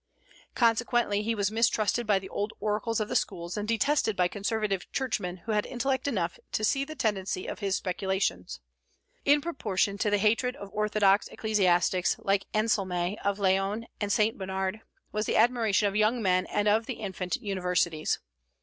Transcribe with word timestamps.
Consequently 0.55 1.21
he 1.21 1.35
was 1.35 1.51
mistrusted 1.51 2.07
by 2.07 2.17
the 2.17 2.27
old 2.29 2.53
oracles 2.59 2.99
of 2.99 3.07
the 3.07 3.15
schools, 3.15 3.55
and 3.55 3.67
detested 3.67 4.15
by 4.15 4.27
conservative 4.27 4.91
churchmen 4.91 5.37
who 5.45 5.51
had 5.51 5.63
intellect 5.63 6.07
enough 6.07 6.39
to 6.53 6.63
see 6.63 6.83
the 6.83 6.95
tendency 6.95 7.45
of 7.45 7.59
his 7.59 7.75
speculations. 7.75 8.61
In 9.25 9.41
proportion 9.41 9.99
to 9.99 10.09
the 10.09 10.17
hatred 10.17 10.55
of 10.55 10.71
orthodox 10.73 11.27
ecclesiastics 11.27 12.15
like 12.17 12.47
Anselme 12.51 13.15
of 13.23 13.37
Laon 13.37 13.85
and 13.99 14.11
Saint 14.11 14.39
Bernard, 14.39 14.81
was 15.11 15.27
the 15.27 15.37
admiration 15.37 15.87
of 15.87 15.95
young 15.95 16.19
men 16.19 16.47
and 16.47 16.67
of 16.67 16.87
the 16.87 16.95
infant 16.95 17.35
universities. 17.35 18.17